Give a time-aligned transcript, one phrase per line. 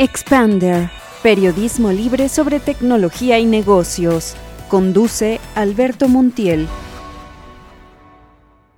[0.00, 0.90] Expander,
[1.24, 4.36] periodismo libre sobre tecnología y negocios.
[4.68, 6.68] Conduce Alberto Montiel.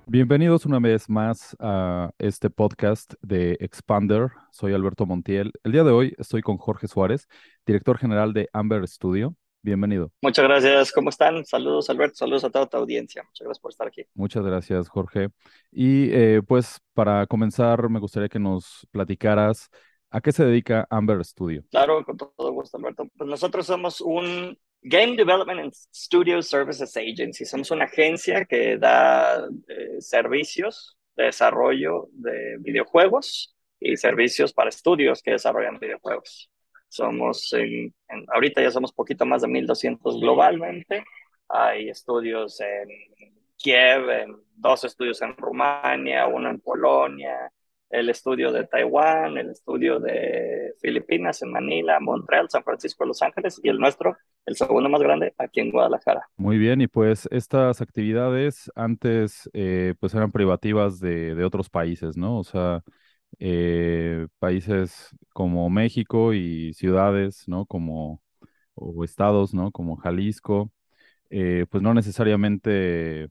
[0.07, 4.29] Bienvenidos una vez más a este podcast de Expander.
[4.51, 5.51] Soy Alberto Montiel.
[5.63, 7.27] El día de hoy estoy con Jorge Suárez,
[7.67, 9.35] director general de Amber Studio.
[9.61, 10.11] Bienvenido.
[10.23, 10.91] Muchas gracias.
[10.91, 11.45] ¿Cómo están?
[11.45, 12.15] Saludos, Alberto.
[12.15, 13.21] Saludos a toda tu audiencia.
[13.21, 14.01] Muchas gracias por estar aquí.
[14.15, 15.29] Muchas gracias, Jorge.
[15.71, 19.69] Y eh, pues para comenzar, me gustaría que nos platicaras
[20.11, 21.63] ¿A qué se dedica Amber Studio?
[21.71, 23.07] Claro, con todo gusto, Alberto.
[23.17, 27.45] Pues nosotros somos un Game Development and Studio Services Agency.
[27.45, 35.21] Somos una agencia que da eh, servicios de desarrollo de videojuegos y servicios para estudios
[35.21, 36.51] que desarrollan videojuegos.
[36.89, 37.93] Somos, en,
[38.33, 41.05] ahorita ya somos poquito más de 1.200 globalmente.
[41.47, 42.89] Hay estudios en
[43.55, 47.49] Kiev, dos estudios en Rumania, uno en Polonia,
[47.91, 53.59] el estudio de Taiwán, el estudio de Filipinas en Manila, Montreal, San Francisco, Los Ángeles
[53.63, 56.21] y el nuestro, el segundo más grande, aquí en Guadalajara.
[56.37, 62.17] Muy bien, y pues estas actividades antes eh, pues eran privativas de, de, otros países,
[62.17, 62.39] ¿no?
[62.39, 62.83] O sea,
[63.39, 67.65] eh, países como México y ciudades, ¿no?
[67.65, 68.21] Como,
[68.75, 69.71] o estados, ¿no?
[69.71, 70.71] Como Jalisco,
[71.29, 73.29] eh, pues no necesariamente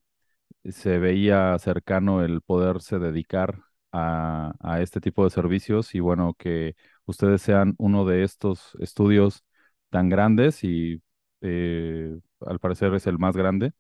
[0.65, 7.43] se veía cercano el poderse dedicar a, este tipo de servicios y bueno, que ustedes
[7.43, 9.45] sean uno de estos estudios
[9.91, 11.03] tan grandes y
[11.43, 13.73] eh, al parecer es el más grande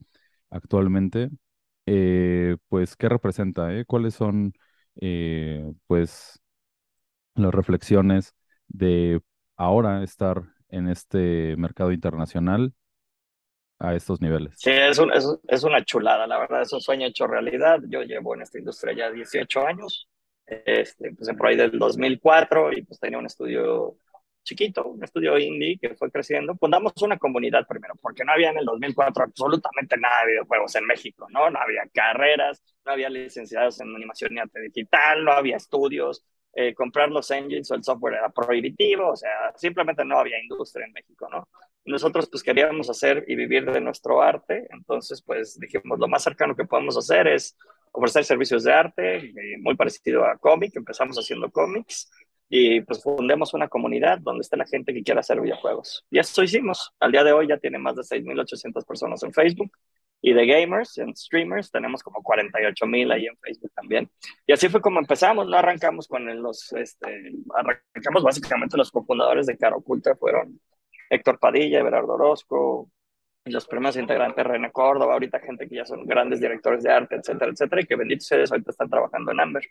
[0.50, 1.30] actualmente,
[1.86, 3.74] eh, pues, ¿qué representa?
[3.74, 3.84] Eh?
[3.86, 4.54] ¿Cuáles son,
[5.86, 6.40] pues,
[7.34, 8.34] las reflexiones
[8.68, 9.22] de
[9.56, 12.74] ahora estar en este mercado internacional
[13.80, 14.54] a estos niveles.
[14.56, 17.80] Sí, es, es, es, una chulada, la verdad, es un sueño hecho realidad.
[17.88, 20.08] Yo llevo en esta industria ya 18 años,
[20.46, 23.96] este, empecé por ahí del 2004 y pues tenía un estudio
[24.42, 26.54] chiquito, un estudio indie que fue creciendo.
[26.56, 30.86] Fundamos una comunidad primero, porque no había en el 2004 absolutamente nada de videojuegos en
[30.86, 31.50] México, ¿no?
[31.50, 36.74] No había carreras, no había licenciados en animación y arte digital, no había estudios, eh,
[36.74, 40.92] comprar los engines o el software era prohibitivo, o sea, simplemente no había industria en
[40.92, 41.48] México, ¿no?
[41.84, 46.54] Nosotros pues queríamos hacer y vivir de nuestro arte, entonces pues dijimos lo más cercano
[46.54, 47.56] que podemos hacer es
[47.92, 52.10] ofrecer servicios de arte, eh, muy parecido a cómic, empezamos haciendo cómics
[52.48, 56.04] y pues fundemos una comunidad donde esté la gente que quiera hacer videojuegos.
[56.10, 56.92] Y eso hicimos.
[56.98, 59.70] Al día de hoy ya tiene más de 6.800 personas en Facebook
[60.20, 64.10] y de gamers, en streamers, tenemos como 48 mil ahí en Facebook también.
[64.46, 69.56] Y así fue como empezamos, no arrancamos con los, este, arrancamos básicamente los cofundadores de
[69.56, 70.60] Caro Oculta fueron
[71.10, 72.90] Héctor Padilla, Everardo Orozco,
[73.44, 77.50] los primeros integrantes René Córdoba, ahorita gente que ya son grandes directores de arte, etcétera,
[77.50, 79.64] etcétera, y que bendito sea ahorita están trabajando en Amber.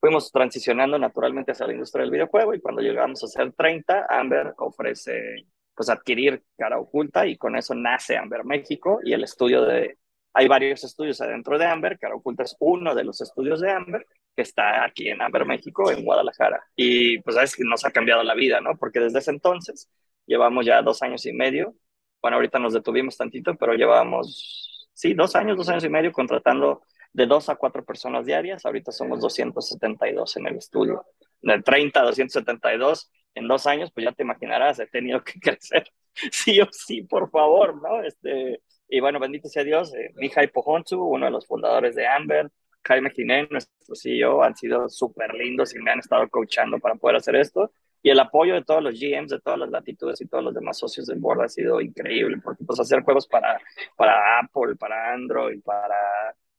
[0.00, 4.54] Fuimos transicionando naturalmente hacia la industria del videojuego y cuando llegamos a ser 30, Amber
[4.58, 9.96] ofrece pues adquirir cara oculta y con eso nace Amber México y el estudio de,
[10.32, 14.06] hay varios estudios adentro de Amber, cara oculta es uno de los estudios de Amber
[14.34, 16.62] que está aquí en Amber México, en Guadalajara.
[16.76, 18.76] Y pues es que nos ha cambiado la vida, ¿no?
[18.76, 19.88] Porque desde ese entonces
[20.28, 21.74] llevamos ya dos años y medio,
[22.22, 26.82] bueno, ahorita nos detuvimos tantito, pero llevamos, sí, dos años, dos años y medio contratando
[27.12, 31.04] de dos a cuatro personas diarias, ahorita somos 272 en el estudio,
[31.40, 35.90] de 30 a 272 en dos años, pues ya te imaginarás, he tenido que crecer
[36.32, 38.02] sí o sí, por favor, ¿no?
[38.02, 42.50] Este, y bueno, bendito sea Dios, eh, Mihai Pojonchu, uno de los fundadores de Amber,
[42.84, 47.16] Jaime Ginén, nuestro CEO, han sido súper lindos y me han estado coachando para poder
[47.16, 47.70] hacer esto.
[48.02, 50.78] Y el apoyo de todos los GMs de todas las latitudes y todos los demás
[50.78, 53.60] socios del board ha sido increíble, porque pues hacer juegos para,
[53.96, 55.96] para Apple, para Android, para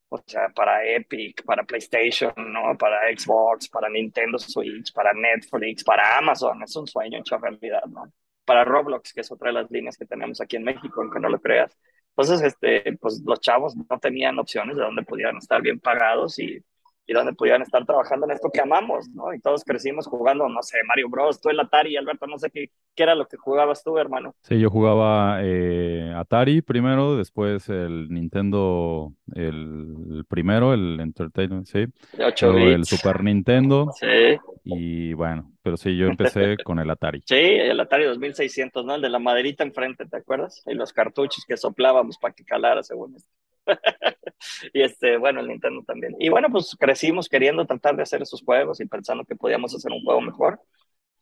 [0.10, 2.76] o sea, para Epic, para PlayStation, ¿no?
[2.78, 8.12] Para Xbox, para Nintendo Switch, para Netflix, para Amazon, es un sueño hecho realidad, ¿no?
[8.44, 11.30] Para Roblox, que es otra de las líneas que tenemos aquí en México, aunque no
[11.30, 11.78] lo creas.
[12.10, 16.60] Entonces, este, pues los chavos no tenían opciones de dónde pudieran estar bien pagados y
[17.10, 19.34] y donde pudieran estar trabajando en esto que amamos, ¿no?
[19.34, 22.70] Y todos crecimos jugando, no sé, Mario Bros, tú el Atari, Alberto, no sé qué,
[22.94, 24.36] qué era lo que jugabas tú, hermano.
[24.44, 31.88] Sí, yo jugaba eh, Atari primero, después el Nintendo, el, primero, el Entertainment, sí.
[32.14, 33.92] el Super Nintendo.
[34.00, 34.38] Sí.
[34.64, 37.24] Y bueno, pero sí, yo empecé con el Atari.
[37.26, 38.94] Sí, el Atari 2600, ¿no?
[38.94, 40.62] El de la maderita enfrente, ¿te acuerdas?
[40.68, 43.32] Y los cartuchos que soplábamos para que calara, según esto.
[44.74, 46.16] y este, bueno, el Nintendo también.
[46.20, 49.92] Y bueno, pues crecimos queriendo tratar de hacer esos juegos y pensando que podíamos hacer
[49.92, 50.62] un juego mejor.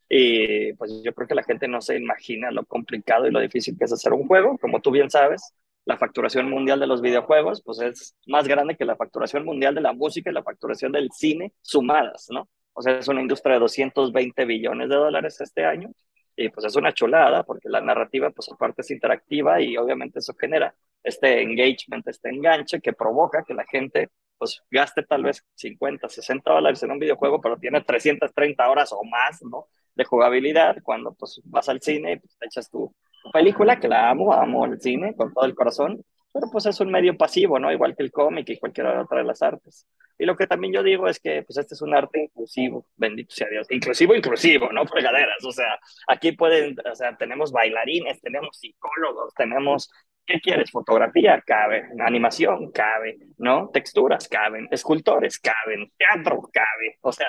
[0.09, 3.77] Y pues yo creo que la gente no se imagina lo complicado y lo difícil
[3.77, 4.57] que es hacer un juego.
[4.57, 5.53] Como tú bien sabes,
[5.85, 9.81] la facturación mundial de los videojuegos pues es más grande que la facturación mundial de
[9.81, 12.49] la música y la facturación del cine sumadas, ¿no?
[12.73, 15.89] O sea, es una industria de 220 billones de dólares este año
[16.35, 20.33] y pues es una chulada porque la narrativa pues aparte es interactiva y obviamente eso
[20.39, 20.75] genera
[21.07, 26.51] este engagement, este enganche que provoca que la gente pues gaste tal vez 50, 60
[26.51, 29.67] dólares en un videojuego, pero tiene 330 horas o más, ¿no?
[29.95, 32.93] De jugabilidad, cuando pues vas al cine y pues, te echas tu,
[33.33, 36.91] película, que la amo, amo el cine con todo el corazón, pero pues es un
[36.91, 37.71] medio pasivo, ¿no?
[37.71, 39.87] Igual que el cómic y cualquier otra de las artes.
[40.19, 43.33] Y lo que también yo digo es que pues este es un arte inclusivo, bendito
[43.33, 44.85] sea Dios, inclusivo, inclusivo, ¿no?
[44.85, 49.89] Fregaderas, o sea, aquí pueden, o sea, tenemos bailarines, tenemos psicólogos, tenemos
[50.27, 50.69] ¿Qué quieres?
[50.69, 51.87] Fotografía, cabe.
[51.99, 53.17] Animación, cabe.
[53.37, 53.69] ¿No?
[53.73, 54.67] Texturas, caben.
[54.69, 55.89] Escultores, caben.
[55.97, 56.97] Teatro, cabe.
[57.01, 57.27] O sea,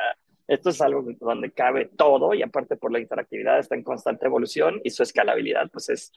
[0.48, 4.80] esto es algo donde cabe todo y aparte por la interactividad está en constante evolución
[4.82, 6.12] y su escalabilidad pues es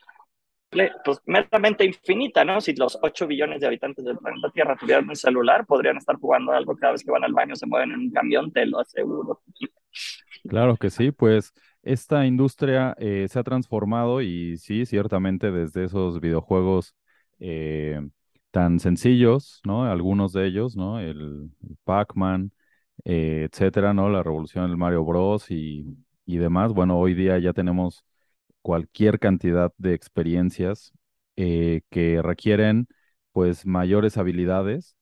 [1.04, 2.60] pues, meramente infinita, ¿no?
[2.60, 6.52] Si los 8 billones de habitantes del planeta Tierra tuvieran un celular, podrían estar jugando
[6.52, 9.42] algo cada vez que van al baño, se mueven en un camión, te lo aseguro.
[10.48, 11.52] Claro que sí, pues
[11.82, 16.94] esta industria eh, se ha transformado y sí, ciertamente desde esos videojuegos
[17.40, 18.00] eh,
[18.50, 19.84] tan sencillos, ¿no?
[19.84, 21.00] Algunos de ellos, ¿no?
[21.00, 21.50] El,
[21.84, 22.52] Pac-Man,
[23.04, 24.08] eh, etcétera, ¿no?
[24.10, 25.50] La revolución del Mario Bros.
[25.50, 25.96] Y,
[26.26, 26.72] y, demás.
[26.72, 28.04] Bueno, hoy día ya tenemos
[28.62, 30.92] cualquier cantidad de experiencias
[31.36, 32.86] que requieren,
[33.32, 34.96] pues, mayores habilidades.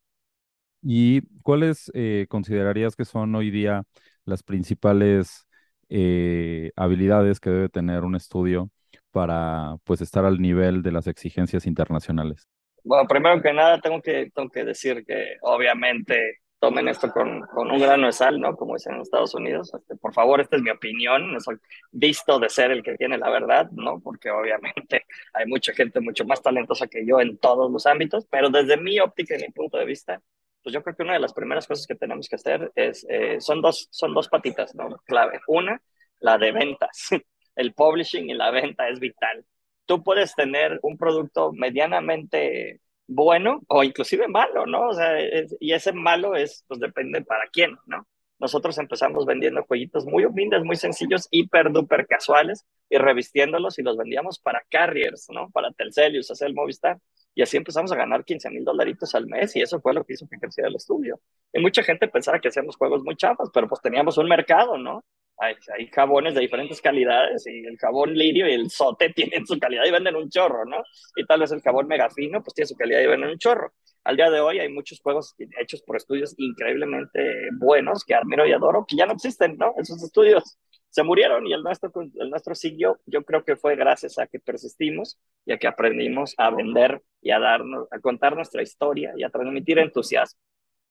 [0.82, 1.92] ¿Y cuáles
[2.28, 3.84] considerarías que son hoy día
[4.24, 5.46] las principales
[5.90, 8.70] eh, habilidades que debe tener un estudio
[9.10, 12.48] para pues estar al nivel de las exigencias internacionales?
[12.82, 17.70] Bueno, primero que nada tengo que, tengo que decir que obviamente tomen esto con, con,
[17.70, 18.54] un grano de sal, ¿no?
[18.54, 19.72] Como dicen en Estados Unidos.
[19.74, 21.56] Este, por favor, esta es mi opinión, no soy
[21.90, 24.00] visto de ser el que tiene la verdad, ¿no?
[24.00, 28.50] Porque obviamente hay mucha gente mucho más talentosa que yo en todos los ámbitos, pero
[28.50, 30.22] desde mi óptica y mi punto de vista,
[30.62, 33.40] pues yo creo que una de las primeras cosas que tenemos que hacer es, eh,
[33.40, 34.88] son, dos, son dos patitas, ¿no?
[35.06, 35.40] Clave.
[35.48, 35.80] Una,
[36.20, 37.08] la de ventas.
[37.56, 39.44] El publishing y la venta es vital.
[39.86, 44.88] Tú puedes tener un producto medianamente bueno o inclusive malo, ¿no?
[44.88, 45.16] O sea,
[45.58, 48.06] y ese malo es, pues depende para quién, ¿no?
[48.40, 53.98] Nosotros empezamos vendiendo jueguitos muy humildes, muy sencillos, hiper duper casuales y revistiéndolos y los
[53.98, 55.50] vendíamos para carriers, ¿no?
[55.50, 56.98] Para Telcel y el Movistar.
[57.34, 60.14] Y así empezamos a ganar 15 mil dolaritos al mes y eso fue lo que
[60.14, 61.20] hizo que creciera el estudio.
[61.52, 65.04] Y mucha gente pensaba que hacíamos juegos muy chafas, pero pues teníamos un mercado, ¿no?
[65.38, 69.58] Hay, hay, jabones de diferentes calidades y el jabón lirio y el sote tienen su
[69.58, 70.82] calidad y venden un chorro, ¿no?
[71.16, 73.72] Y tal vez el jabón megafino pues tiene su calidad y venden un chorro.
[74.04, 78.52] Al día de hoy hay muchos juegos hechos por estudios increíblemente buenos que admiro y
[78.52, 79.74] adoro que ya no existen, ¿no?
[79.76, 80.58] Esos estudios
[80.88, 82.98] se murieron y el nuestro, el nuestro siguió.
[83.06, 87.30] Yo creo que fue gracias a que persistimos y a que aprendimos a vender y
[87.30, 90.40] a, darnos, a contar nuestra historia y a transmitir entusiasmo.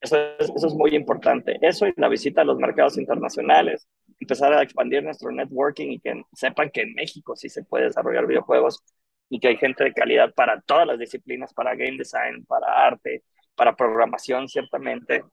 [0.01, 1.57] Eso es, muy importante.
[1.61, 3.87] Eso y la visita a los mercados internacionales,
[4.19, 8.25] empezar a expandir nuestro networking y que sepan que en México sí se puede desarrollar
[8.25, 8.81] videojuegos
[9.29, 13.23] y que hay gente de calidad para todas las disciplinas, para game design, para arte,
[13.55, 15.23] para programación, ciertamente,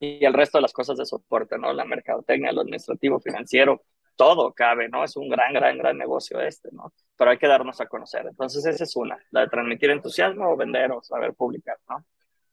[0.00, 1.72] y el resto de las cosas de soporte, ¿no?
[1.72, 3.82] La mercadotecnia, lo administrativo, financiero,
[4.16, 5.04] todo cabe, ¿no?
[5.04, 6.92] Es un gran, gran, gran negocio este, ¿no?
[7.16, 8.26] Pero hay que darnos a conocer.
[8.26, 12.04] Entonces, esa es una, la de transmitir entusiasmo o vender o saber publicar, ¿no?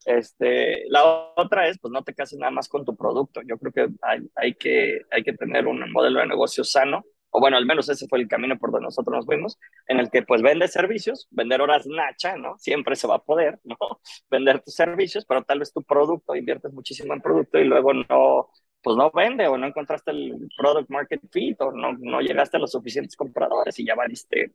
[0.06, 1.04] Este, la
[1.36, 3.42] otra es, pues no te cases nada más con tu producto.
[3.42, 7.39] Yo creo que hay, hay que hay que tener un modelo de negocio sano, o
[7.39, 10.24] bueno, al menos ese fue el camino por donde nosotros nos fuimos, en el que
[10.24, 12.58] pues vendes servicios, vender horas nacha, ¿no?
[12.58, 13.77] Siempre se va a poder, ¿no?
[14.29, 18.50] Vender tus servicios, pero tal vez tu producto, inviertes muchísimo en producto y luego no,
[18.82, 22.60] pues no vende o no encontraste el product market fit o no, no llegaste a
[22.60, 24.53] los suficientes compradores y ya valiste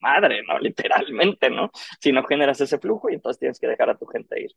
[0.00, 0.58] madre, ¿no?
[0.60, 1.70] Literalmente, ¿no?
[2.00, 4.52] Si no generas ese flujo y entonces tienes que dejar a tu gente ir.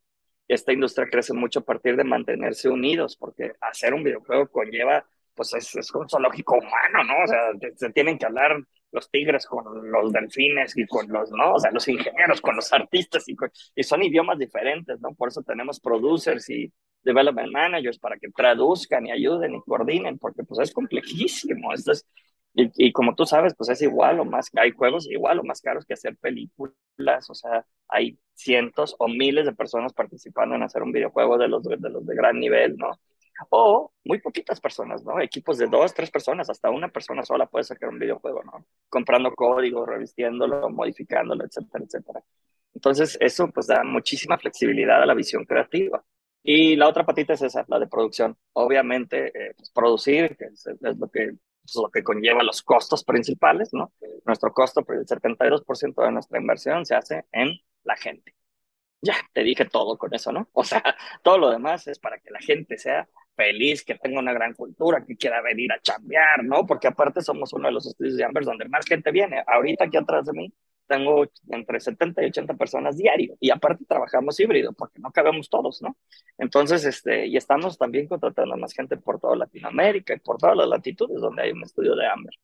[0.46, 5.54] Esta industria crece mucho a partir de mantenerse unidos, porque hacer un videojuego conlleva, pues
[5.54, 7.24] es, es un zoológico humano, ¿no?
[7.24, 8.56] O sea, se tienen que hablar
[8.92, 11.54] los tigres con los delfines y con los, ¿no?
[11.54, 13.36] O sea, los ingenieros con los artistas y,
[13.74, 15.14] y son idiomas diferentes, ¿no?
[15.14, 16.72] Por eso tenemos producers y
[17.02, 21.72] development managers para que traduzcan y ayuden y coordinen, porque pues es complejísimo.
[21.72, 22.06] Esto es,
[22.54, 25.84] y, como tú sabes, pues es igual o más, hay juegos igual o más caros
[25.84, 30.92] que hacer películas, o sea, hay cientos o miles de personas participando en hacer un
[30.92, 32.92] videojuego de los de, los de gran nivel, ¿no?
[33.50, 35.20] O muy poquitas personas, ¿no?
[35.20, 38.66] Equipos de dos, tres personas, hasta una persona sola puede sacar un videojuego, ¿no?
[38.88, 42.22] Comprando código, revistiéndolo, modificándolo, etcétera, etcétera.
[42.74, 46.04] Entonces, eso pues da muchísima flexibilidad a la visión creativa.
[46.42, 48.36] Y la otra patita es esa, la de producción.
[48.52, 51.32] Obviamente, eh, pues, producir, que es, lo que
[51.64, 53.92] es lo que conlleva los costos principales, ¿no?
[54.26, 58.34] Nuestro costo, pues, el 72% de nuestra inversión se hace en la gente.
[59.00, 60.48] Ya, te dije todo con eso, ¿no?
[60.52, 60.82] O sea,
[61.22, 65.04] todo lo demás es para que la gente sea feliz, que tenga una gran cultura,
[65.04, 66.66] que quiera venir a chambear, ¿no?
[66.66, 69.42] Porque aparte somos uno de los estudios de Amber donde más gente viene.
[69.46, 70.52] Ahorita aquí atrás de mí
[70.86, 75.82] tengo entre 70 y 80 personas diario y aparte trabajamos híbrido porque no cabemos todos,
[75.82, 75.96] ¿no?
[76.38, 80.68] Entonces, este, y estamos también contratando más gente por toda Latinoamérica y por todas las
[80.68, 82.34] latitudes donde hay un estudio de Amber.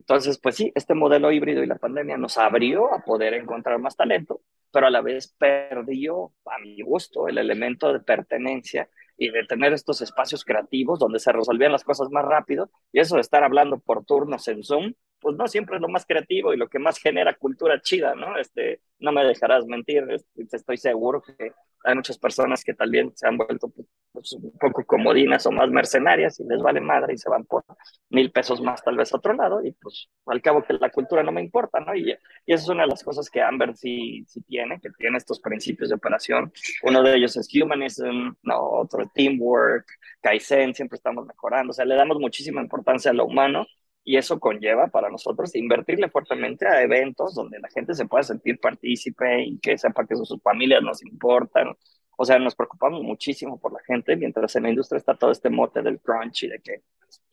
[0.00, 3.96] Entonces, pues sí, este modelo híbrido y la pandemia nos abrió a poder encontrar más
[3.96, 9.44] talento, pero a la vez perdió, a mi gusto, el elemento de pertenencia y de
[9.44, 13.44] tener estos espacios creativos donde se resolvían las cosas más rápido y eso de estar
[13.44, 16.78] hablando por turnos en Zoom, pues no siempre es lo más creativo y lo que
[16.78, 18.36] más genera cultura chida, ¿no?
[18.36, 21.52] Este, no me dejarás mentir, este, estoy seguro que
[21.84, 23.72] hay muchas personas que también se han vuelto
[24.12, 27.64] pues, un poco comodinas o más mercenarias y les vale madre y se van por
[28.10, 31.22] mil pesos más tal vez a otro lado y pues al cabo que la cultura
[31.22, 31.94] no me importa, ¿no?
[31.94, 32.10] Y,
[32.46, 35.40] y eso es una de las cosas que Amber sí, sí tiene, que tiene estos
[35.40, 36.52] principios de operación.
[36.82, 39.86] Uno de ellos es humanism, no, otro teamwork,
[40.20, 43.66] Kaizen, siempre estamos mejorando, o sea, le damos muchísima importancia a lo humano
[44.04, 48.60] y eso conlleva para nosotros invertirle fuertemente a eventos donde la gente se pueda sentir
[48.60, 51.74] partícipe y que sepa que sus familias nos importan.
[52.16, 55.50] O sea, nos preocupamos muchísimo por la gente, mientras en la industria está todo este
[55.50, 56.82] mote del crunch y de que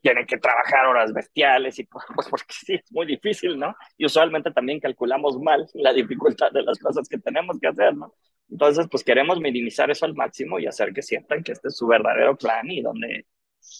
[0.01, 3.75] tienen que trabajar horas bestiales y pues, pues porque sí, es muy difícil, ¿no?
[3.97, 8.13] Y usualmente también calculamos mal la dificultad de las cosas que tenemos que hacer, ¿no?
[8.49, 11.87] Entonces, pues queremos minimizar eso al máximo y hacer que sientan que este es su
[11.87, 13.25] verdadero plan y donde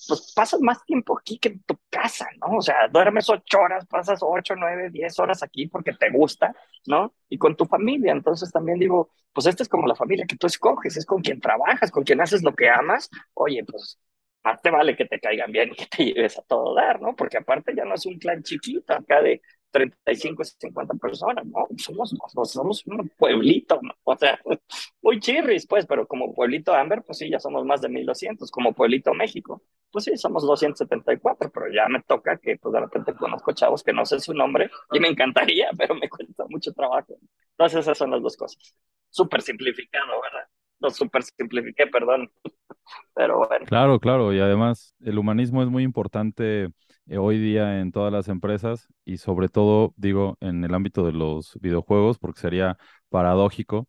[0.08, 1.78] pues pasas más tiempo aquí que en tu
[2.58, 6.56] O sea, duermes ocho horas, pasas ocho, nueve, diez horas aquí porque te gusta,
[6.88, 7.14] ¿no?
[7.30, 8.12] Y con tu familia.
[8.14, 11.40] Entonces también digo, pues esta es como la familia que tú escoges, es con quien
[11.40, 13.10] trabajas, con quien haces lo que amas.
[13.34, 14.00] Oye, pues
[14.44, 17.16] más te vale que te caigan bien y que te lleves a todo dar, ¿no?
[17.16, 19.42] Porque aparte ya no es un clan chiquito acá de
[19.72, 21.68] 35, 50 personas, ¿no?
[21.78, 22.14] Somos,
[22.46, 23.94] somos un pueblito, ¿no?
[24.04, 24.40] O sea,
[25.02, 28.74] muy chirris, pues, pero como pueblito Amber, pues sí, ya somos más de 1200, como
[28.74, 33.54] pueblito México, pues sí, somos 274, pero ya me toca que, pues, de repente conozco
[33.54, 37.18] chavos que no sé su nombre y me encantaría, pero me cuesta mucho trabajo.
[37.52, 38.76] Entonces, esas son las dos cosas.
[39.10, 40.48] Súper simplificado, ¿verdad?
[40.80, 42.32] Lo súper simplifiqué, perdón.
[43.14, 43.66] Pero bueno.
[43.68, 46.70] Claro, claro, y además el humanismo es muy importante
[47.18, 51.58] hoy día en todas las empresas y sobre todo, digo, en el ámbito de los
[51.62, 52.78] videojuegos, porque sería
[53.10, 53.88] paradójico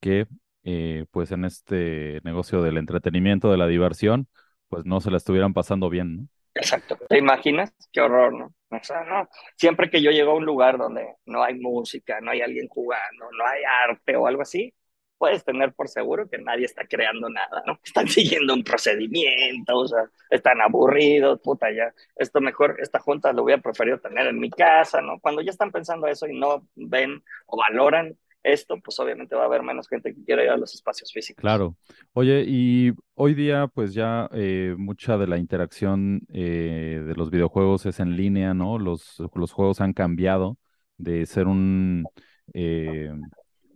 [0.00, 0.26] que
[0.64, 4.28] eh, pues en este negocio del entretenimiento, de la diversión,
[4.68, 6.28] pues no se la estuvieran pasando bien, ¿no?
[6.54, 6.98] Exacto.
[7.08, 7.72] ¿Te imaginas?
[7.92, 8.54] Qué horror, ¿no?
[8.70, 9.28] O sea, no.
[9.56, 13.30] Siempre que yo llego a un lugar donde no hay música, no hay alguien jugando,
[13.36, 14.72] no hay arte o algo así,
[15.20, 17.78] puedes tener por seguro que nadie está creando nada, ¿no?
[17.84, 23.44] Están siguiendo un procedimiento, o sea, están aburridos, puta, ya, esto mejor, esta junta lo
[23.44, 25.20] hubiera preferido tener en mi casa, ¿no?
[25.20, 29.44] Cuando ya están pensando eso y no ven o valoran esto, pues obviamente va a
[29.44, 31.42] haber menos gente que quiera ir a los espacios físicos.
[31.42, 31.76] Claro.
[32.14, 37.84] Oye, y hoy día, pues ya eh, mucha de la interacción eh, de los videojuegos
[37.84, 38.78] es en línea, ¿no?
[38.78, 40.56] Los, los juegos han cambiado
[40.96, 42.06] de ser un...
[42.54, 43.12] Eh,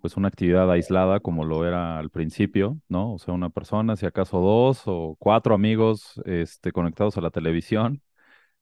[0.05, 3.15] pues una actividad aislada como lo era al principio, ¿no?
[3.15, 8.03] O sea, una persona, si acaso dos o cuatro amigos este, conectados a la televisión,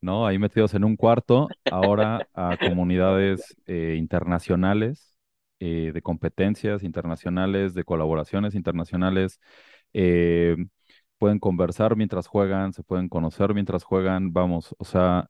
[0.01, 0.25] ¿no?
[0.25, 5.19] Ahí metidos en un cuarto, ahora a comunidades eh, internacionales,
[5.59, 9.41] eh, de competencias internacionales, de colaboraciones internacionales,
[9.95, 10.57] eh,
[11.19, 15.29] pueden conversar mientras juegan, se pueden conocer mientras juegan, vamos, o sea,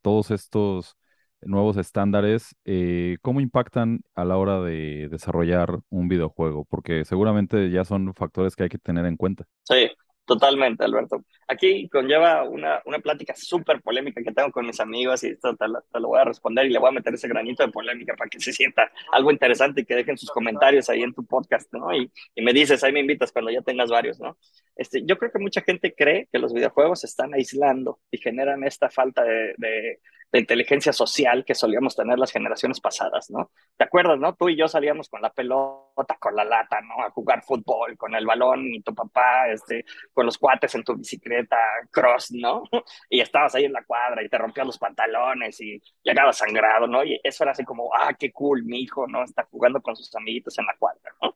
[0.00, 0.96] todos estos
[1.42, 6.64] nuevos estándares, eh, ¿cómo impactan a la hora de desarrollar un videojuego?
[6.64, 9.44] Porque seguramente ya son factores que hay que tener en cuenta.
[9.64, 9.88] Sí,
[10.28, 11.24] Totalmente, Alberto.
[11.46, 15.66] Aquí conlleva una, una plática súper polémica que tengo con mis amigos y esto te
[15.66, 18.38] lo, voy a responder y le voy a meter ese granito de polémica para que
[18.38, 21.96] se sienta algo interesante y que dejen sus comentarios ahí en tu podcast, ¿no?
[21.96, 24.36] Y, y me dices, ahí me invitas cuando ya tengas varios, ¿no?
[24.76, 28.64] Este, yo creo que mucha gente cree que los videojuegos se están aislando y generan
[28.64, 29.98] esta falta de, de,
[30.32, 33.50] de inteligencia social que solíamos tener las generaciones pasadas, ¿no?
[33.76, 34.34] ¿Te acuerdas, no?
[34.34, 35.87] Tú y yo salíamos con la pelota,
[36.18, 37.04] con la lata, ¿no?
[37.04, 40.96] A jugar fútbol, con el balón y tu papá, este, con los cuates en tu
[40.96, 41.56] bicicleta
[41.90, 42.62] cross, ¿no?
[43.10, 47.04] Y estabas ahí en la cuadra y te rompías los pantalones y llegabas sangrado, ¿no?
[47.04, 49.24] Y eso era así como, ah, qué cool, mi hijo, ¿no?
[49.24, 51.34] Está jugando con sus amiguitos en la cuadra, ¿no?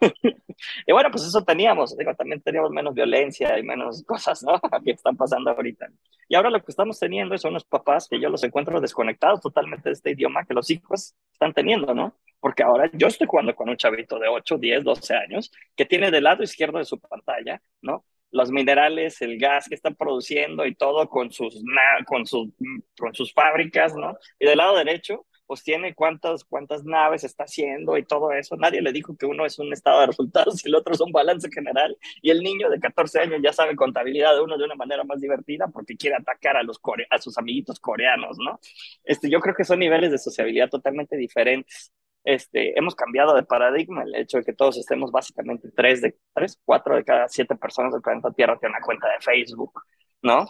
[0.86, 4.60] y bueno, pues eso teníamos, digo, también teníamos menos violencia y menos cosas, ¿no?
[4.84, 5.88] que están pasando ahorita.
[6.28, 9.88] Y ahora lo que estamos teniendo son unos papás que yo los encuentro desconectados totalmente
[9.88, 12.14] de este idioma que los hijos están teniendo, ¿no?
[12.42, 16.10] Porque ahora yo estoy jugando con un chavito de 8, 10, 12 años que tiene
[16.10, 18.04] del lado izquierdo de su pantalla, ¿no?
[18.32, 21.62] los minerales, el gas que están produciendo y todo con sus,
[22.06, 22.48] con sus,
[22.98, 24.16] con sus fábricas, ¿no?
[24.40, 28.56] Y del lado derecho, pues tiene cuántas, cuántas naves está haciendo y todo eso.
[28.56, 31.12] Nadie le dijo que uno es un estado de resultados y el otro es un
[31.12, 31.94] balance general.
[32.22, 35.20] Y el niño de 14 años ya sabe contabilidad de uno de una manera más
[35.20, 36.80] divertida porque quiere atacar a, los
[37.10, 38.58] a sus amiguitos coreanos, ¿no?
[39.04, 41.92] Este, yo creo que son niveles de sociabilidad totalmente diferentes.
[42.24, 46.58] Este, hemos cambiado de paradigma, el hecho de que todos estemos básicamente tres de tres,
[46.64, 49.72] cuatro de cada siete personas del planeta Tierra tienen una cuenta de Facebook,
[50.22, 50.46] ¿no?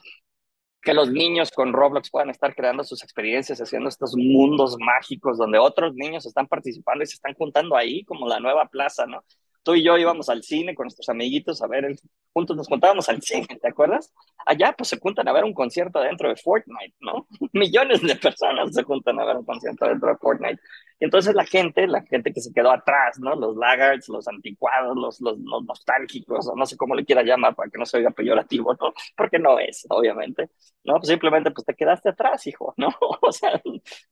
[0.83, 5.59] que los niños con Roblox puedan estar creando sus experiencias, haciendo estos mundos mágicos donde
[5.59, 9.23] otros niños están participando y se están juntando ahí como la nueva plaza, ¿no?
[9.63, 11.97] Tú y yo íbamos al cine con nuestros amiguitos a ver, el,
[12.33, 14.13] juntos nos juntábamos al cine, ¿te acuerdas?
[14.45, 17.29] Allá pues se juntan a ver un concierto dentro de Fortnite, ¿no?
[17.53, 20.61] Millones de personas se juntan a ver un concierto dentro de Fortnite.
[21.03, 23.35] Entonces la gente, la gente que se quedó atrás, ¿no?
[23.35, 27.57] Los laggards, los anticuados, los, los, los nostálgicos, o no sé cómo le quiera llamar
[27.57, 28.95] para que no se oiga peyorativo, ¿no?
[29.17, 30.51] Porque no es, obviamente.
[30.85, 32.89] No, pues simplemente pues te quedaste atrás, hijo, ¿no?
[33.25, 33.61] O sea,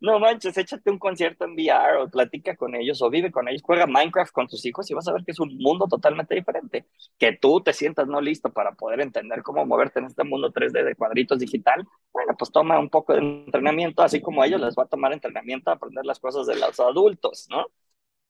[0.01, 3.63] no manches, échate un concierto en VR o platica con ellos o vive con ellos,
[3.63, 6.87] juega Minecraft con tus hijos y vas a ver que es un mundo totalmente diferente.
[7.19, 10.85] Que tú te sientas no listo para poder entender cómo moverte en este mundo 3D
[10.85, 14.75] de cuadritos digital, bueno, pues toma un poco de entrenamiento, así como a ellos les
[14.75, 17.67] va a tomar entrenamiento a aprender las cosas de los adultos, ¿no?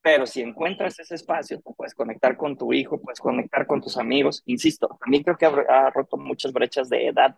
[0.03, 4.43] Pero si encuentras ese espacio, puedes conectar con tu hijo, puedes conectar con tus amigos.
[4.47, 7.37] Insisto, a mí creo que ha, roto muchas brechas de edad.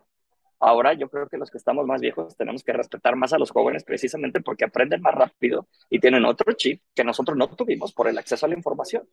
[0.59, 3.51] Ahora yo creo que los que estamos más viejos tenemos que respetar más a los
[3.51, 8.07] jóvenes precisamente porque aprenden más rápido y tienen otro chip que nosotros no tuvimos por
[8.07, 9.07] el acceso a la información.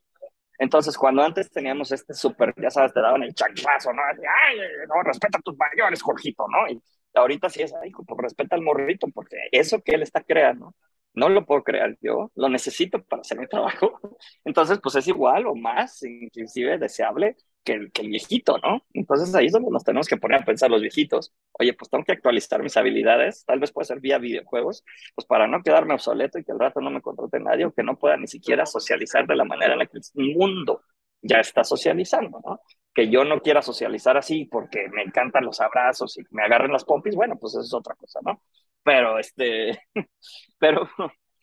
[0.59, 4.02] Entonces, cuando antes teníamos este súper, ya sabes, te daban el chanclazo, ¿no?
[4.02, 6.69] Ay, no, respeta a tus mayores, Jorgito, ¿no?
[6.69, 6.80] Y
[7.14, 10.75] ahorita sí es, ay, pues respeta al morrito, porque eso que él está creando
[11.14, 13.99] no lo puedo crear yo, lo necesito para hacer mi trabajo.
[14.45, 18.85] Entonces, pues es igual o más, inclusive deseable que el, que el viejito, ¿no?
[18.95, 21.33] Entonces ahí es donde nos tenemos que poner a pensar los viejitos.
[21.52, 25.47] Oye, pues tengo que actualizar mis habilidades, tal vez puede ser vía videojuegos, pues para
[25.47, 28.17] no quedarme obsoleto y que al rato no me contrate nadie o que no pueda
[28.17, 30.83] ni siquiera socializar de la manera en la que el mundo
[31.23, 32.61] ya está socializando, ¿no?
[32.95, 36.85] Que yo no quiera socializar así porque me encantan los abrazos y me agarren las
[36.85, 38.43] pompis, bueno, pues eso es otra cosa, ¿no?
[38.82, 39.82] Pero este,
[40.58, 40.88] pero,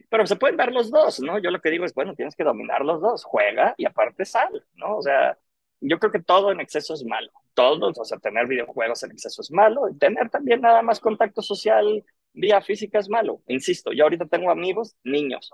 [0.09, 1.39] pero se pueden dar los dos, ¿no?
[1.39, 4.65] Yo lo que digo es, bueno, tienes que dominar los dos, juega y aparte sal,
[4.75, 4.97] ¿no?
[4.97, 5.37] O sea,
[5.79, 9.41] yo creo que todo en exceso es malo, todos, o sea, tener videojuegos en exceso
[9.41, 14.03] es malo, y tener también nada más contacto social vía física es malo, insisto, yo
[14.03, 15.51] ahorita tengo amigos niños,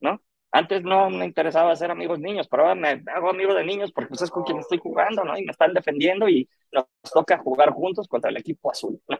[0.00, 0.20] ¿no?
[0.54, 4.10] Antes no me interesaba hacer amigos niños, pero ahora me hago amigo de niños porque
[4.10, 5.36] pues es con quien estoy jugando, ¿no?
[5.36, 9.18] Y me están defendiendo y nos toca jugar juntos contra el equipo azul, ¿no?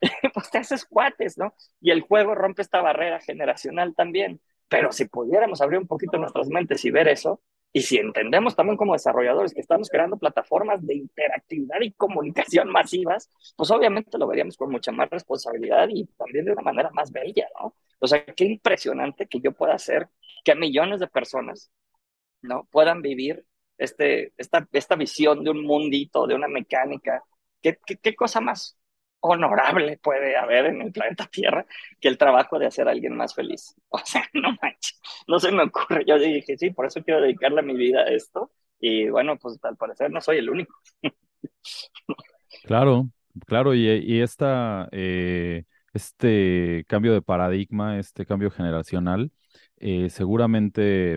[0.32, 1.54] pues te haces cuates, ¿no?
[1.80, 4.40] Y el juego rompe esta barrera generacional también.
[4.68, 7.40] Pero si pudiéramos abrir un poquito nuestras mentes y ver eso,
[7.72, 13.28] y si entendemos también como desarrolladores que estamos creando plataformas de interactividad y comunicación masivas,
[13.56, 17.48] pues obviamente lo veríamos con mucha más responsabilidad y también de una manera más bella,
[17.60, 17.74] ¿no?
[17.98, 20.08] O sea, qué impresionante que yo pueda hacer
[20.44, 21.70] que millones de personas
[22.42, 22.68] ¿no?
[22.70, 23.44] puedan vivir
[23.78, 27.22] este, esta, esta visión de un mundito, de una mecánica.
[27.62, 28.78] ¿Qué, qué, cosa más
[29.20, 31.66] honorable puede haber en el planeta Tierra
[32.00, 33.74] que el trabajo de hacer a alguien más feliz?
[33.88, 36.04] O sea, no manches, no se me ocurre.
[36.06, 38.52] Yo dije, sí, por eso quiero dedicarle mi vida a esto.
[38.78, 40.74] Y bueno, pues al parecer no soy el único.
[42.62, 43.08] Claro,
[43.46, 45.64] claro, y, y esta, eh,
[45.96, 49.32] este cambio de paradigma, este cambio generacional,
[49.78, 51.16] eh, seguramente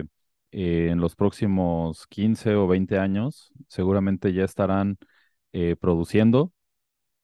[0.52, 4.98] eh, en los próximos 15 o 20 años, seguramente ya estarán
[5.52, 6.52] eh, produciendo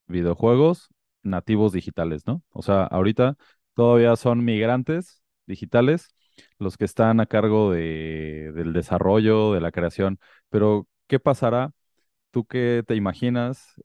[0.06, 0.88] videojuegos
[1.22, 2.42] nativos digitales, ¿no?
[2.50, 3.36] O sea, ahorita
[3.74, 6.08] todavía son migrantes digitales
[6.58, 10.18] los que están a cargo de, del desarrollo, de la creación,
[10.50, 11.72] pero ¿qué pasará?
[12.36, 13.80] ¿Tú qué te imaginas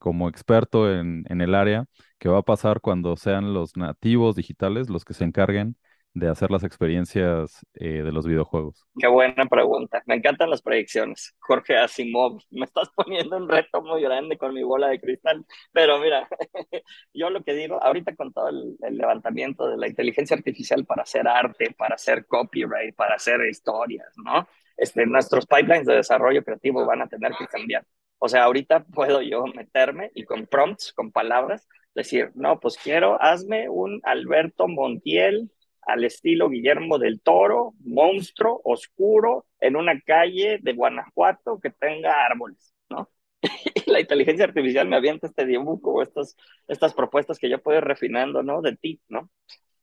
[0.00, 1.84] como experto en, en el área?
[2.18, 5.76] ¿Qué va a pasar cuando sean los nativos digitales los que se encarguen
[6.12, 8.84] de hacer las experiencias eh, de los videojuegos?
[8.98, 10.02] Qué buena pregunta.
[10.06, 11.36] Me encantan las predicciones.
[11.38, 15.46] Jorge Asimov, me estás poniendo un reto muy grande con mi bola de cristal.
[15.70, 16.26] Pero mira,
[17.14, 21.28] yo lo que digo, ahorita con todo el, levantamiento de la inteligencia artificial para hacer
[21.28, 24.48] arte, para hacer copyright, para hacer historias, ¿no?
[24.76, 27.84] Este, nuestros pipelines de desarrollo creativo van a tener que cambiar.
[28.18, 33.20] O sea, ahorita puedo yo meterme y con prompts, con palabras, decir, no, pues quiero,
[33.22, 35.50] hazme un Alberto Montiel
[35.82, 42.74] al estilo Guillermo del Toro, monstruo, oscuro, en una calle de Guanajuato que tenga árboles,
[42.88, 43.10] ¿no?
[43.86, 46.36] y la inteligencia artificial me avienta este dibujo o estas,
[46.68, 48.62] estas propuestas que yo puedo ir refinando, ¿no?
[48.62, 49.30] De ti, ¿no?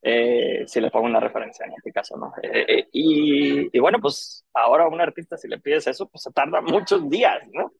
[0.02, 2.32] Eh, si le pongo una referencia en este caso, ¿no?
[2.42, 6.22] Eh, eh, y, y, bueno, pues ahora a un artista si le pides eso, pues
[6.22, 7.72] se tarda muchos días, ¿no?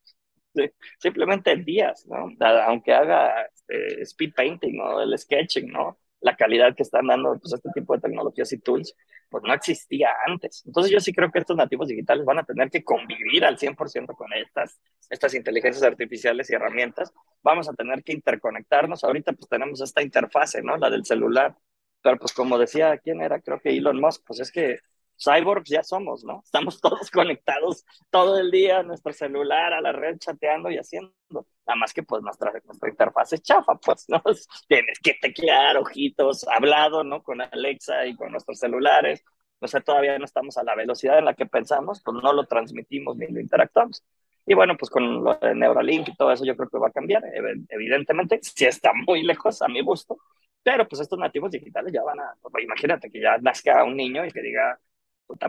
[0.99, 2.29] simplemente días, ¿no?
[2.67, 5.99] Aunque haga este, speed painting o el sketching, ¿no?
[6.23, 8.95] la calidad que están dando pues, este tipo de tecnologías y tools,
[9.29, 10.63] pues no existía antes.
[10.65, 14.15] Entonces yo sí creo que estos nativos digitales van a tener que convivir al 100%
[14.15, 14.81] con estas,
[15.11, 17.13] estas inteligencias artificiales y herramientas.
[17.43, 19.05] Vamos a tener que interconectarnos.
[19.05, 20.77] Ahorita pues tenemos esta interfase, ¿no?
[20.77, 21.57] La del celular.
[22.03, 23.41] Pero pues como decía, ¿quién era?
[23.41, 24.81] Creo que Elon Musk, pues es que
[25.23, 26.43] cyborgs ya somos, ¿no?
[26.45, 31.13] Estamos todos conectados todo el día a nuestro celular, a la red, chateando y haciendo.
[31.31, 34.23] Nada más que pues nuestra, nuestra interfaz es chafa, pues, ¿no?
[34.69, 37.23] Tienes que teclear, ojitos, hablado, ¿no?
[37.23, 39.25] Con Alexa y con nuestros celulares.
[39.61, 42.47] O sea, todavía no estamos a la velocidad en la que pensamos, pues no lo
[42.47, 44.05] transmitimos ni lo interactuamos.
[44.45, 46.93] Y bueno, pues con lo de Neuralink y todo eso yo creo que va a
[46.93, 47.23] cambiar,
[47.69, 50.19] evidentemente, si está muy lejos a mi gusto,
[50.63, 54.25] pero pues estos nativos digitales ya van a, pues, imagínate que ya nazca un niño
[54.25, 54.79] y que diga,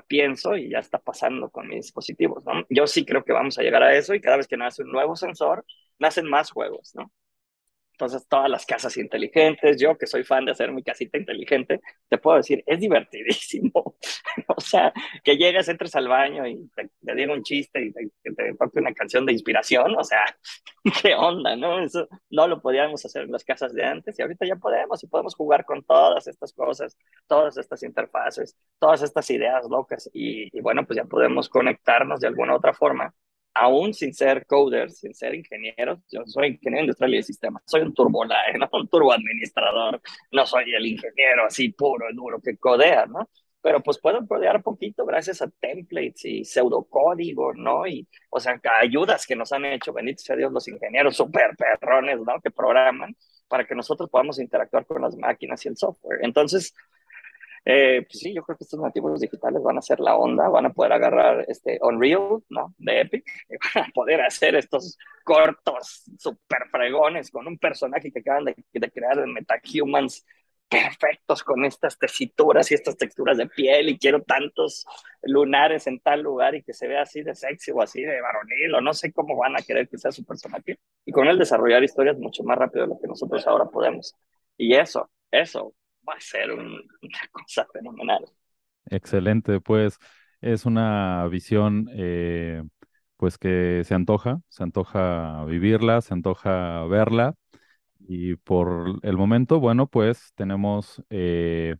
[0.07, 2.65] pienso y ya está pasando con mis dispositivos, ¿no?
[2.69, 4.91] Yo sí creo que vamos a llegar a eso y cada vez que nace un
[4.91, 5.65] nuevo sensor,
[5.99, 7.11] nacen más juegos, ¿no?
[7.93, 11.79] Entonces, todas las casas inteligentes, yo que soy fan de hacer mi casita inteligente,
[12.09, 13.95] te puedo decir, es divertidísimo.
[14.47, 14.91] o sea,
[15.23, 18.93] que llegues, entres al baño y te, te un chiste y te, te toque una
[18.93, 20.25] canción de inspiración, o sea,
[21.01, 21.79] qué onda, ¿no?
[21.83, 25.07] Eso no lo podíamos hacer en las casas de antes y ahorita ya podemos y
[25.07, 30.61] podemos jugar con todas estas cosas, todas estas interfaces, todas estas ideas locas y, y
[30.61, 33.13] bueno, pues ya podemos conectarnos de alguna otra forma
[33.53, 37.81] aún sin ser coder, sin ser ingeniero, yo soy ingeniero industrial y de sistemas, soy
[37.81, 38.69] un turbolae, ¿no?
[38.71, 43.29] un turbo administrador, no soy el ingeniero así puro y duro que codea, ¿no?
[43.61, 47.87] Pero pues puedo codear poquito gracias a templates y pseudocódigo, ¿no?
[47.87, 52.19] Y, o sea, ayudas que nos han hecho, bendito sea Dios, los ingenieros super perrones,
[52.19, 52.41] ¿no?
[52.41, 53.15] Que programan
[53.47, 56.19] para que nosotros podamos interactuar con las máquinas y el software.
[56.23, 56.73] Entonces,
[57.65, 60.65] eh, pues sí, yo creo que estos nativos digitales van a ser la onda, van
[60.65, 62.73] a poder agarrar este Unreal, ¿no?
[62.77, 68.19] De Epic, y van a poder hacer estos cortos super fregones con un personaje que
[68.19, 70.25] acaban de, de crear de MetaHumans
[70.67, 74.85] perfectos con estas tesituras y estas texturas de piel y quiero tantos
[75.21, 78.75] lunares en tal lugar y que se vea así de sexy o así de varonil
[78.75, 81.83] o no sé cómo van a querer que sea su personaje y con él desarrollar
[81.83, 84.15] historias mucho más rápido de lo que nosotros ahora podemos.
[84.57, 85.75] Y eso, eso
[86.07, 86.79] va a ser una
[87.31, 88.25] cosa fenomenal.
[88.85, 89.97] Excelente, pues
[90.41, 92.63] es una visión eh,
[93.17, 97.35] pues que se antoja, se antoja vivirla, se antoja verla
[97.99, 101.77] y por el momento, bueno, pues tenemos eh,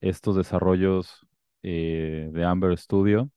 [0.00, 1.26] estos desarrollos
[1.62, 3.30] eh, de Amber Studio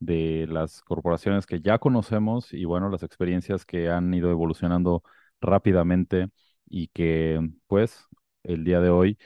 [0.00, 5.02] de las corporaciones que ya conocemos y bueno, las experiencias que han ido evolucionando
[5.40, 6.28] rápidamente
[6.66, 8.06] y que pues
[8.42, 9.18] el día de hoy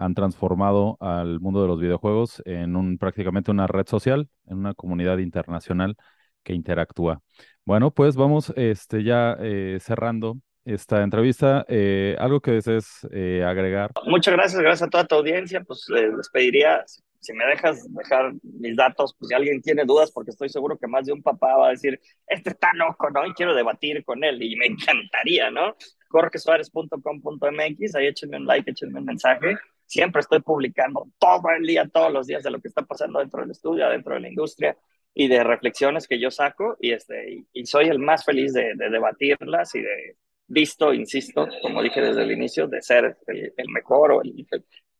[0.00, 4.72] han transformado al mundo de los videojuegos en un prácticamente una red social, en una
[4.72, 5.94] comunidad internacional
[6.42, 7.20] que interactúa.
[7.66, 11.66] Bueno, pues vamos este, ya eh, cerrando esta entrevista.
[11.68, 13.90] Eh, ¿Algo que desees eh, agregar?
[14.06, 15.62] Muchas gracias, gracias a toda tu audiencia.
[15.64, 16.82] Pues les pediría,
[17.20, 20.86] si me dejas dejar mis datos, pues si alguien tiene dudas, porque estoy seguro que
[20.88, 23.26] más de un papá va a decir, este está loco, ¿no?
[23.26, 25.76] Y quiero debatir con él y me encantaría, ¿no?
[26.08, 29.56] jorgesuárez.com.mx, ahí échenme un like, échenme un mensaje
[29.90, 33.40] siempre estoy publicando todo el día, todos los días de lo que está pasando dentro
[33.40, 34.76] del estudio, dentro de la industria
[35.12, 39.74] y de reflexiones que yo saco y, este, y, soy el más feliz de, debatirlas
[39.74, 44.46] y de visto, insisto, como dije desde el inicio, de ser el, mejor o el,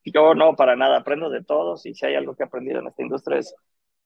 [0.04, 2.88] yo no para nada aprendo de todos y si hay algo que he aprendido en
[2.88, 3.54] esta industria es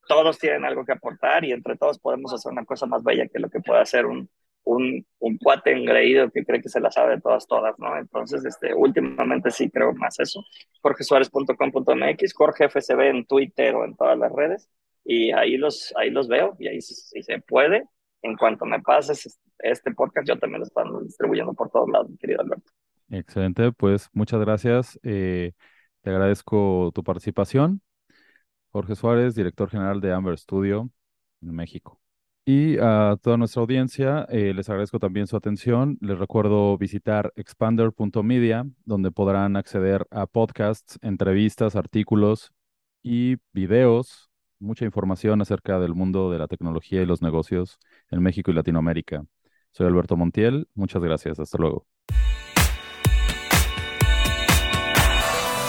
[0.07, 3.39] todos tienen algo que aportar y entre todos podemos hacer una cosa más bella que
[3.39, 4.29] lo que puede hacer un,
[4.65, 7.97] un, un cuate engreído que cree que se la sabe todas, todas, ¿no?
[7.97, 10.43] Entonces, este, últimamente sí creo más eso.
[10.81, 14.69] jorgesuárez.com.mx, Jorge FCB en Twitter o en todas las redes,
[15.03, 17.83] y ahí los, ahí los veo, y ahí si se puede,
[18.21, 22.41] en cuanto me pases este podcast, yo también lo estoy distribuyendo por todos lados, querido
[22.41, 22.71] Alberto.
[23.09, 24.99] Excelente, pues muchas gracias.
[25.03, 25.53] Eh,
[26.01, 27.81] te agradezco tu participación.
[28.69, 30.89] Jorge Suárez, director general de Amber Studio
[31.41, 32.01] en México.
[32.47, 35.97] Y a toda nuestra audiencia, eh, les agradezco también su atención.
[35.99, 42.53] Les recuerdo visitar expander.media, donde podrán acceder a podcasts, entrevistas, artículos
[43.01, 44.29] y videos,
[44.59, 47.79] mucha información acerca del mundo de la tecnología y los negocios
[48.11, 49.25] en México y Latinoamérica.
[49.71, 51.87] Soy Alberto Montiel, muchas gracias, hasta luego.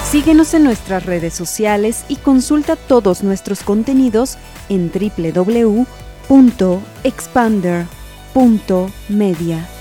[0.04, 4.36] Síguenos en nuestras redes sociales y consulta todos nuestros contenidos
[4.68, 6.05] en www
[7.04, 9.75] expander.media